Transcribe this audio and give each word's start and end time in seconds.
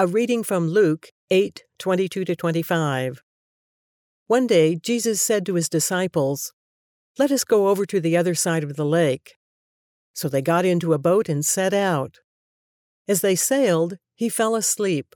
A 0.00 0.06
reading 0.06 0.42
from 0.42 0.66
Luke 0.66 1.08
8 1.28 1.62
22 1.78 2.24
to 2.24 2.34
25. 2.34 3.22
One 4.28 4.46
day, 4.46 4.74
Jesus 4.74 5.20
said 5.20 5.44
to 5.44 5.56
his 5.56 5.68
disciples, 5.68 6.54
Let 7.18 7.30
us 7.30 7.44
go 7.44 7.68
over 7.68 7.84
to 7.84 8.00
the 8.00 8.16
other 8.16 8.34
side 8.34 8.64
of 8.64 8.76
the 8.76 8.86
lake. 8.86 9.34
So 10.14 10.26
they 10.26 10.40
got 10.40 10.64
into 10.64 10.94
a 10.94 10.98
boat 10.98 11.28
and 11.28 11.44
set 11.44 11.74
out. 11.74 12.20
As 13.06 13.20
they 13.20 13.36
sailed, 13.36 13.98
he 14.14 14.30
fell 14.30 14.56
asleep. 14.56 15.14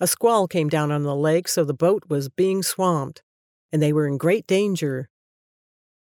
A 0.00 0.08
squall 0.08 0.48
came 0.48 0.68
down 0.68 0.90
on 0.90 1.04
the 1.04 1.14
lake, 1.14 1.46
so 1.46 1.62
the 1.62 1.72
boat 1.72 2.02
was 2.08 2.28
being 2.28 2.64
swamped, 2.64 3.22
and 3.70 3.80
they 3.80 3.92
were 3.92 4.08
in 4.08 4.18
great 4.18 4.48
danger. 4.48 5.08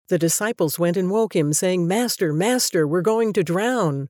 The 0.10 0.18
disciples 0.18 0.80
went 0.80 0.98
and 0.98 1.12
woke 1.12 1.36
him, 1.36 1.54
saying, 1.54 1.88
Master, 1.88 2.34
Master, 2.34 2.88
we're 2.88 3.02
going 3.02 3.34
to 3.34 3.44
drown. 3.44 4.10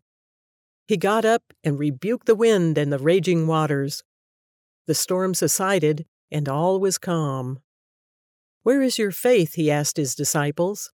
He 0.88 0.98
got 0.98 1.26
up 1.26 1.44
and 1.64 1.80
rebuked 1.80 2.26
the 2.26 2.36
wind 2.36 2.78
and 2.78 2.92
the 2.92 3.00
raging 3.00 3.48
waters. 3.48 4.04
The 4.86 4.94
storm 4.94 5.34
subsided, 5.34 6.06
and 6.32 6.50
all 6.50 6.80
was 6.80 6.98
calm. 6.98 7.60
Where 8.64 8.82
is 8.82 8.98
your 8.98 9.12
faith? 9.12 9.54
he 9.54 9.72
asked 9.72 9.98
his 9.98 10.16
disciples. 10.16 10.92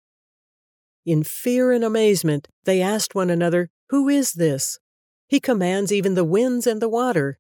In 1.07 1.23
fear 1.23 1.73
and 1.73 1.85
amazement, 1.85 2.49
they 2.65 2.83
asked 2.83 3.15
one 3.15 3.31
another, 3.31 3.71
Who 3.91 4.09
is 4.09 4.35
this? 4.35 4.79
He 5.27 5.41
commands 5.41 5.93
even 5.93 6.15
the 6.15 6.25
winds 6.25 6.67
and 6.67 6.83
the 6.83 6.89
water, 6.89 7.39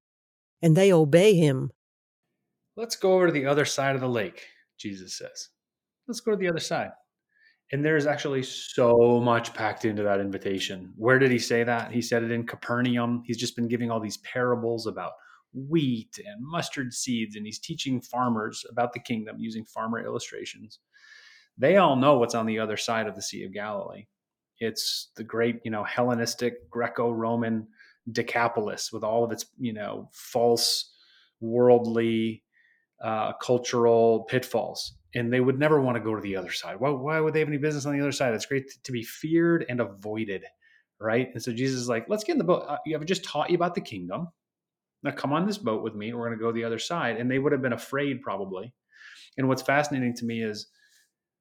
and 0.62 0.76
they 0.76 0.92
obey 0.92 1.34
him. 1.34 1.70
Let's 2.76 2.96
go 2.96 3.12
over 3.12 3.26
to 3.26 3.32
the 3.32 3.46
other 3.46 3.64
side 3.64 3.94
of 3.94 4.00
the 4.00 4.08
lake, 4.08 4.46
Jesus 4.78 5.18
says. 5.18 5.48
Let's 6.06 6.20
go 6.20 6.30
to 6.30 6.36
the 6.36 6.48
other 6.48 6.60
side. 6.60 6.90
And 7.70 7.84
there's 7.84 8.06
actually 8.06 8.42
so 8.44 9.20
much 9.20 9.52
packed 9.52 9.84
into 9.84 10.02
that 10.02 10.20
invitation. 10.20 10.92
Where 10.96 11.18
did 11.18 11.30
he 11.30 11.38
say 11.38 11.64
that? 11.64 11.92
He 11.92 12.00
said 12.00 12.22
it 12.22 12.30
in 12.30 12.46
Capernaum. 12.46 13.22
He's 13.26 13.36
just 13.36 13.56
been 13.56 13.68
giving 13.68 13.90
all 13.90 14.00
these 14.00 14.16
parables 14.18 14.86
about 14.86 15.12
wheat 15.52 16.18
and 16.18 16.40
mustard 16.40 16.94
seeds, 16.94 17.36
and 17.36 17.44
he's 17.44 17.58
teaching 17.58 18.00
farmers 18.00 18.64
about 18.70 18.92
the 18.92 19.00
kingdom 19.00 19.36
using 19.38 19.64
farmer 19.64 20.02
illustrations. 20.02 20.78
They 21.58 21.76
all 21.76 21.96
know 21.96 22.18
what's 22.18 22.34
on 22.34 22.46
the 22.46 22.58
other 22.58 22.76
side 22.76 23.06
of 23.06 23.16
the 23.16 23.22
Sea 23.22 23.44
of 23.44 23.52
Galilee. 23.52 24.06
It's 24.60 25.10
the 25.16 25.24
great, 25.24 25.60
you 25.64 25.70
know, 25.70 25.84
Hellenistic 25.84 26.70
Greco-Roman 26.70 27.66
Decapolis 28.10 28.92
with 28.92 29.04
all 29.04 29.24
of 29.24 29.32
its, 29.32 29.44
you 29.58 29.72
know, 29.72 30.08
false 30.12 30.94
worldly 31.40 32.44
uh, 33.02 33.32
cultural 33.34 34.24
pitfalls 34.24 34.94
and 35.14 35.32
they 35.32 35.40
would 35.40 35.58
never 35.58 35.80
want 35.80 35.96
to 35.96 36.02
go 36.02 36.14
to 36.14 36.20
the 36.20 36.36
other 36.36 36.52
side. 36.52 36.78
Why, 36.78 36.90
why 36.90 37.20
would 37.20 37.34
they 37.34 37.38
have 37.38 37.48
any 37.48 37.58
business 37.58 37.86
on 37.86 37.94
the 37.94 38.00
other 38.00 38.12
side? 38.12 38.34
It's 38.34 38.46
great 38.46 38.70
to 38.82 38.92
be 38.92 39.02
feared 39.02 39.64
and 39.68 39.80
avoided, 39.80 40.44
right? 41.00 41.28
And 41.32 41.42
so 41.42 41.52
Jesus 41.52 41.80
is 41.80 41.88
like, 41.88 42.06
let's 42.08 42.24
get 42.24 42.32
in 42.32 42.38
the 42.38 42.44
boat. 42.44 42.64
Uh, 42.68 42.78
you 42.84 42.96
have 42.96 43.06
just 43.06 43.24
taught 43.24 43.50
you 43.50 43.56
about 43.56 43.74
the 43.74 43.80
kingdom. 43.80 44.28
Now 45.02 45.12
come 45.12 45.32
on 45.32 45.46
this 45.46 45.58
boat 45.58 45.82
with 45.82 45.94
me. 45.94 46.12
We're 46.12 46.26
going 46.26 46.38
to 46.38 46.42
go 46.42 46.52
the 46.52 46.64
other 46.64 46.78
side. 46.78 47.16
And 47.16 47.30
they 47.30 47.38
would 47.38 47.52
have 47.52 47.62
been 47.62 47.72
afraid 47.72 48.20
probably. 48.22 48.72
And 49.36 49.48
what's 49.48 49.62
fascinating 49.62 50.14
to 50.16 50.24
me 50.24 50.42
is 50.42 50.66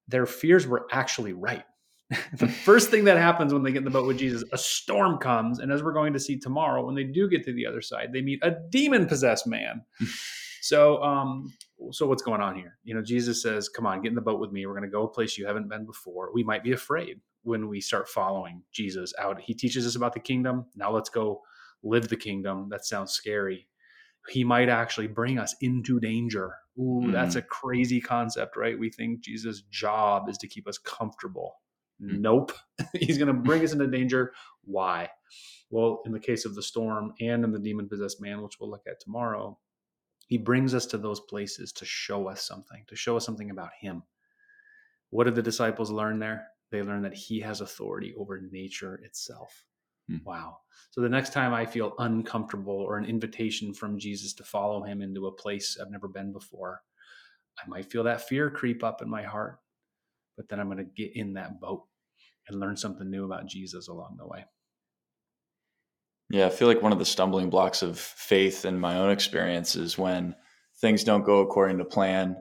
their 0.07 0.25
fears 0.25 0.65
were 0.65 0.87
actually 0.91 1.33
right. 1.33 1.63
the 2.37 2.47
first 2.47 2.89
thing 2.89 3.03
that 3.03 3.17
happens 3.17 3.53
when 3.53 3.63
they 3.63 3.71
get 3.71 3.79
in 3.79 3.83
the 3.83 3.89
boat 3.89 4.07
with 4.07 4.17
Jesus, 4.17 4.43
a 4.53 4.57
storm 4.57 5.17
comes. 5.17 5.59
And 5.59 5.73
as 5.73 5.83
we're 5.83 5.93
going 5.93 6.13
to 6.13 6.19
see 6.19 6.39
tomorrow, 6.39 6.85
when 6.85 6.95
they 6.95 7.03
do 7.03 7.27
get 7.27 7.43
to 7.45 7.53
the 7.53 7.65
other 7.65 7.81
side, 7.81 8.13
they 8.13 8.21
meet 8.21 8.39
a 8.43 8.55
demon 8.69 9.07
possessed 9.07 9.45
man. 9.45 9.81
So, 10.67 11.01
um, 11.01 11.53
so 11.91 12.07
what's 12.07 12.21
going 12.21 12.41
on 12.41 12.53
here? 12.53 12.77
You 12.83 12.93
know, 12.93 13.01
Jesus 13.01 13.41
says, 13.41 13.69
"Come 13.69 13.85
on, 13.85 14.01
get 14.01 14.09
in 14.09 14.15
the 14.15 14.21
boat 14.21 14.41
with 14.41 14.51
me. 14.51 14.65
We're 14.65 14.73
going 14.73 14.83
to 14.83 14.89
go 14.89 15.03
a 15.03 15.07
place 15.07 15.37
you 15.37 15.47
haven't 15.47 15.69
been 15.69 15.85
before." 15.85 16.33
We 16.33 16.43
might 16.43 16.61
be 16.61 16.73
afraid 16.73 17.21
when 17.43 17.69
we 17.69 17.79
start 17.79 18.09
following 18.09 18.63
Jesus 18.73 19.13
out. 19.17 19.39
He 19.39 19.53
teaches 19.53 19.87
us 19.87 19.95
about 19.95 20.13
the 20.13 20.19
kingdom. 20.19 20.65
Now 20.75 20.91
let's 20.91 21.09
go 21.09 21.41
live 21.83 22.09
the 22.09 22.17
kingdom. 22.17 22.67
That 22.69 22.85
sounds 22.85 23.13
scary. 23.13 23.69
He 24.27 24.43
might 24.43 24.67
actually 24.67 25.07
bring 25.07 25.39
us 25.39 25.55
into 25.61 26.01
danger. 26.01 26.53
Ooh, 26.77 27.03
mm. 27.05 27.13
that's 27.13 27.35
a 27.35 27.41
crazy 27.41 28.01
concept, 28.01 28.57
right? 28.57 28.77
We 28.77 28.89
think 28.89 29.21
Jesus' 29.21 29.61
job 29.71 30.27
is 30.27 30.37
to 30.39 30.49
keep 30.49 30.67
us 30.67 30.77
comfortable. 30.77 31.61
Mm. 32.03 32.19
Nope. 32.19 32.51
He's 32.93 33.17
going 33.17 33.33
to 33.33 33.41
bring 33.41 33.63
us 33.63 33.71
into 33.71 33.87
danger. 33.87 34.33
Why? 34.65 35.09
Well, 35.69 36.01
in 36.05 36.11
the 36.11 36.19
case 36.19 36.43
of 36.43 36.55
the 36.55 36.61
storm 36.61 37.13
and 37.21 37.45
in 37.45 37.53
the 37.53 37.59
demon 37.59 37.87
possessed 37.87 38.19
man, 38.19 38.41
which 38.41 38.57
we'll 38.59 38.69
look 38.69 38.83
at 38.85 38.99
tomorrow, 38.99 39.57
he 40.27 40.37
brings 40.37 40.75
us 40.75 40.85
to 40.87 40.97
those 40.97 41.21
places 41.21 41.71
to 41.73 41.85
show 41.85 42.27
us 42.27 42.45
something, 42.45 42.83
to 42.87 42.95
show 42.95 43.15
us 43.17 43.25
something 43.25 43.49
about 43.49 43.71
Him. 43.79 44.03
What 45.09 45.23
did 45.23 45.35
the 45.35 45.41
disciples 45.41 45.89
learn 45.89 46.19
there? 46.19 46.47
They 46.69 46.81
learned 46.81 47.05
that 47.05 47.13
He 47.13 47.39
has 47.39 47.61
authority 47.61 48.13
over 48.17 48.41
nature 48.51 48.95
itself. 49.03 49.63
Hmm. 50.09 50.17
Wow. 50.25 50.57
So 50.91 50.99
the 50.99 51.09
next 51.09 51.31
time 51.31 51.53
I 51.53 51.65
feel 51.65 51.95
uncomfortable 51.99 52.75
or 52.75 52.97
an 52.97 53.05
invitation 53.05 53.73
from 53.73 53.97
Jesus 53.97 54.33
to 54.33 54.43
follow 54.43 54.83
Him 54.83 55.01
into 55.01 55.27
a 55.27 55.31
place 55.31 55.77
I've 55.81 55.91
never 55.91 56.09
been 56.09 56.33
before, 56.33 56.81
I 57.57 57.67
might 57.69 57.89
feel 57.89 58.03
that 58.03 58.27
fear 58.27 58.51
creep 58.51 58.83
up 58.83 59.01
in 59.01 59.09
my 59.09 59.23
heart, 59.23 59.59
but 60.35 60.49
then 60.49 60.59
I'm 60.59 60.69
going 60.69 60.77
to 60.77 60.83
get 60.83 61.15
in 61.15 61.33
that 61.35 61.61
boat 61.61 61.85
and 62.49 62.59
learn 62.59 62.75
something 62.75 63.09
new 63.09 63.23
about 63.23 63.47
Jesus 63.47 63.87
along 63.87 64.17
the 64.19 64.27
way. 64.27 64.43
Yeah, 66.29 66.47
I 66.47 66.49
feel 66.49 66.67
like 66.67 66.81
one 66.81 66.91
of 66.91 66.99
the 66.99 67.05
stumbling 67.05 67.49
blocks 67.49 67.81
of 67.81 67.97
faith 67.97 68.65
in 68.65 68.79
my 68.79 68.97
own 68.97 69.11
experience 69.11 69.75
is 69.75 69.97
when 69.97 70.35
things 70.81 71.03
don't 71.03 71.23
go 71.23 71.39
according 71.39 71.77
to 71.77 71.85
plan 71.85 72.35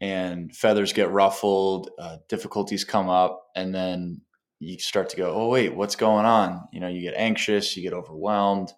and 0.00 0.54
feathers 0.54 0.92
get 0.92 1.10
ruffled, 1.10 1.90
uh, 1.98 2.18
difficulties 2.28 2.84
come 2.84 3.08
up, 3.08 3.44
and 3.56 3.74
then 3.74 4.20
you 4.60 4.78
start 4.78 5.08
to 5.10 5.16
go, 5.16 5.34
oh, 5.34 5.48
wait, 5.48 5.74
what's 5.74 5.96
going 5.96 6.26
on? 6.26 6.68
You 6.72 6.80
know, 6.80 6.88
you 6.88 7.00
get 7.00 7.14
anxious, 7.16 7.76
you 7.76 7.82
get 7.82 7.92
overwhelmed, 7.92 8.72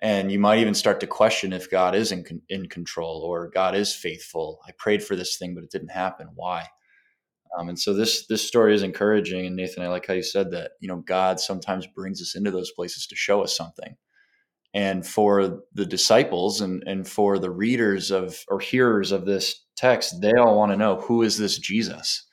and 0.00 0.30
you 0.30 0.38
might 0.38 0.60
even 0.60 0.74
start 0.74 1.00
to 1.00 1.06
question 1.08 1.52
if 1.52 1.70
God 1.70 1.96
is 1.96 2.12
in, 2.12 2.24
in 2.48 2.68
control 2.68 3.22
or 3.22 3.50
God 3.50 3.74
is 3.74 3.94
faithful. 3.94 4.60
I 4.66 4.72
prayed 4.78 5.02
for 5.02 5.16
this 5.16 5.36
thing, 5.36 5.54
but 5.54 5.64
it 5.64 5.70
didn't 5.70 5.88
happen. 5.90 6.28
Why? 6.34 6.66
Um, 7.56 7.68
and 7.68 7.78
so 7.78 7.94
this 7.94 8.26
this 8.26 8.46
story 8.46 8.74
is 8.74 8.82
encouraging. 8.82 9.46
And 9.46 9.56
Nathan, 9.56 9.82
I 9.82 9.88
like 9.88 10.06
how 10.06 10.14
you 10.14 10.22
said 10.22 10.50
that. 10.50 10.72
You 10.80 10.88
know, 10.88 11.02
God 11.06 11.40
sometimes 11.40 11.86
brings 11.86 12.20
us 12.20 12.34
into 12.34 12.50
those 12.50 12.72
places 12.72 13.06
to 13.06 13.16
show 13.16 13.42
us 13.42 13.56
something. 13.56 13.96
And 14.74 15.06
for 15.06 15.62
the 15.72 15.86
disciples 15.86 16.60
and 16.60 16.82
and 16.86 17.08
for 17.08 17.38
the 17.38 17.50
readers 17.50 18.10
of 18.10 18.44
or 18.48 18.60
hearers 18.60 19.10
of 19.12 19.24
this 19.24 19.64
text, 19.76 20.20
they 20.20 20.32
all 20.32 20.56
want 20.56 20.72
to 20.72 20.78
know 20.78 21.00
who 21.00 21.22
is 21.22 21.38
this 21.38 21.58
Jesus? 21.58 22.26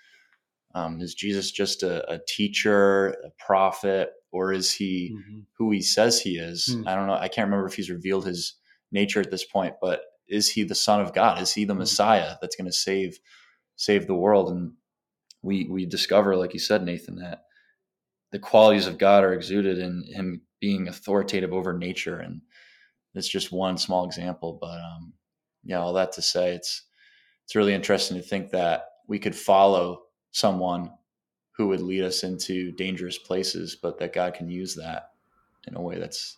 Um, 0.75 0.99
is 1.01 1.13
Jesus 1.13 1.51
just 1.51 1.83
a, 1.83 2.11
a, 2.11 2.19
teacher, 2.27 3.09
a 3.09 3.29
prophet, 3.37 4.09
or 4.31 4.51
is 4.51 4.71
he 4.71 5.13
mm-hmm. 5.13 5.41
who 5.57 5.71
he 5.71 5.81
says 5.81 6.19
he 6.19 6.37
is? 6.37 6.67
Mm. 6.75 6.87
I 6.87 6.95
don't 6.95 7.05
know. 7.05 7.13
I 7.13 7.27
can't 7.27 7.45
remember 7.45 7.67
if 7.67 7.75
he's 7.75 7.91
revealed 7.91 8.25
his 8.25 8.55
nature 8.91 9.19
at 9.19 9.29
this 9.29 9.45
point, 9.45 9.75
but 9.79 10.01
is 10.27 10.49
he 10.49 10.63
the 10.63 10.73
Son 10.73 10.99
of 10.99 11.13
God? 11.13 11.39
Is 11.41 11.53
he 11.53 11.65
the 11.65 11.75
mm. 11.75 11.79
Messiah 11.79 12.37
that's 12.41 12.55
going 12.55 12.65
to 12.65 12.73
save 12.73 13.19
save 13.75 14.07
the 14.07 14.15
world? 14.15 14.49
And 14.49 14.73
we 15.43 15.67
we 15.69 15.85
discover, 15.85 16.35
like 16.35 16.53
you 16.53 16.59
said, 16.59 16.83
Nathan, 16.83 17.17
that 17.17 17.43
the 18.31 18.39
qualities 18.39 18.87
of 18.87 18.97
God 18.97 19.23
are 19.23 19.33
exuded 19.33 19.77
in 19.77 20.03
Him 20.07 20.41
being 20.59 20.87
authoritative 20.87 21.53
over 21.53 21.77
nature, 21.77 22.19
and 22.19 22.41
it's 23.13 23.27
just 23.27 23.51
one 23.51 23.77
small 23.77 24.05
example. 24.05 24.57
But 24.59 24.79
um, 24.79 25.13
yeah, 25.63 25.79
all 25.79 25.93
that 25.93 26.13
to 26.13 26.21
say, 26.21 26.55
it's 26.55 26.83
it's 27.43 27.55
really 27.55 27.73
interesting 27.73 28.17
to 28.17 28.23
think 28.23 28.49
that 28.51 28.85
we 29.07 29.19
could 29.19 29.35
follow 29.35 30.03
someone 30.31 30.91
who 31.51 31.67
would 31.67 31.81
lead 31.81 32.03
us 32.03 32.23
into 32.23 32.71
dangerous 32.71 33.17
places, 33.17 33.75
but 33.75 33.99
that 33.99 34.13
God 34.13 34.33
can 34.33 34.49
use 34.49 34.73
that 34.75 35.11
in 35.67 35.75
a 35.75 35.81
way 35.81 35.99
that's 35.99 36.37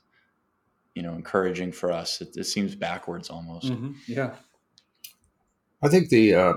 you 0.96 1.04
know 1.04 1.14
encouraging 1.14 1.72
for 1.72 1.92
us. 1.92 2.22
It, 2.22 2.30
it 2.36 2.46
seems 2.46 2.76
backwards 2.76 3.30
almost. 3.30 3.72
Mm-hmm. 3.72 3.92
Yeah, 4.08 4.34
I 5.84 5.90
think 5.90 6.10
the 6.10 6.34
uh, 6.34 6.54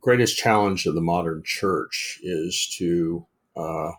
greatest 0.00 0.36
challenge 0.36 0.86
of 0.86 0.94
the 0.94 1.00
modern 1.00 1.42
church 1.44 2.20
is 2.22 2.66
to 2.78 3.26
uh, 3.56 3.92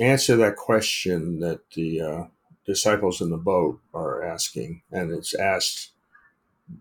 answer 0.00 0.36
that 0.36 0.56
question 0.56 1.40
that 1.40 1.60
the 1.72 2.00
uh, 2.00 2.24
disciples 2.66 3.20
in 3.20 3.30
the 3.30 3.36
boat 3.36 3.80
are 3.92 4.22
asking, 4.22 4.82
and 4.92 5.12
it's 5.12 5.34
asked 5.34 5.92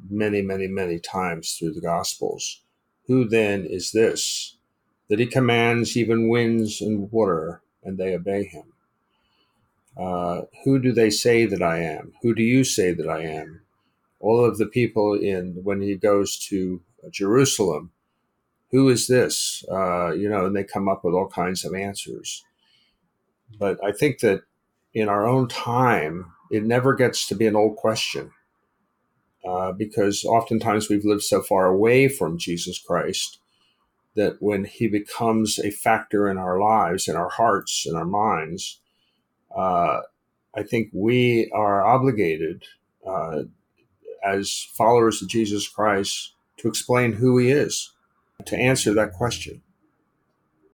many, 0.09 0.41
many, 0.41 0.67
many 0.67 0.99
times 0.99 1.53
through 1.53 1.73
the 1.73 1.81
Gospels. 1.81 2.61
Who 3.07 3.27
then 3.27 3.65
is 3.65 3.91
this 3.91 4.55
that 5.09 5.19
he 5.19 5.25
commands 5.25 5.97
even 5.97 6.29
winds 6.29 6.81
and 6.81 7.11
water, 7.11 7.61
and 7.83 7.97
they 7.97 8.13
obey 8.13 8.43
him? 8.43 8.73
Uh, 9.97 10.43
who 10.63 10.79
do 10.79 10.91
they 10.91 11.09
say 11.09 11.45
that 11.45 11.61
I 11.61 11.79
am? 11.79 12.13
Who 12.21 12.35
do 12.35 12.43
you 12.43 12.63
say 12.63 12.93
that 12.93 13.09
I 13.09 13.23
am? 13.23 13.61
All 14.19 14.45
of 14.45 14.57
the 14.57 14.67
people 14.67 15.15
in 15.15 15.59
when 15.63 15.81
he 15.81 15.95
goes 15.95 16.37
to 16.49 16.81
Jerusalem. 17.11 17.91
Who 18.71 18.89
is 18.89 19.07
this? 19.07 19.63
Uh, 19.71 20.11
you 20.11 20.29
know, 20.29 20.45
and 20.45 20.55
they 20.55 20.63
come 20.63 20.87
up 20.87 21.03
with 21.03 21.13
all 21.13 21.27
kinds 21.27 21.65
of 21.65 21.73
answers. 21.73 22.43
But 23.57 23.83
I 23.83 23.91
think 23.91 24.19
that 24.19 24.41
in 24.93 25.09
our 25.09 25.27
own 25.27 25.47
time, 25.47 26.33
it 26.51 26.63
never 26.63 26.95
gets 26.95 27.27
to 27.27 27.35
be 27.35 27.47
an 27.47 27.55
old 27.55 27.77
question 27.77 28.31
uh, 29.47 29.71
because 29.71 30.23
oftentimes 30.25 30.89
we've 30.89 31.05
lived 31.05 31.23
so 31.23 31.41
far 31.41 31.65
away 31.65 32.07
from 32.07 32.37
Jesus 32.37 32.79
Christ 32.79 33.39
that 34.15 34.41
when 34.41 34.65
he 34.65 34.87
becomes 34.87 35.59
a 35.59 35.71
factor 35.71 36.29
in 36.29 36.37
our 36.37 36.59
lives, 36.59 37.07
in 37.07 37.15
our 37.15 37.29
hearts, 37.29 37.85
in 37.87 37.95
our 37.95 38.05
minds, 38.05 38.81
uh, 39.55 40.01
I 40.55 40.63
think 40.63 40.89
we 40.93 41.49
are 41.53 41.85
obligated 41.85 42.63
uh, 43.07 43.43
as 44.25 44.67
followers 44.73 45.21
of 45.21 45.29
Jesus 45.29 45.67
Christ 45.67 46.33
to 46.59 46.67
explain 46.67 47.13
who 47.13 47.37
he 47.37 47.51
is, 47.51 47.93
to 48.45 48.57
answer 48.57 48.93
that 48.93 49.13
question. 49.13 49.61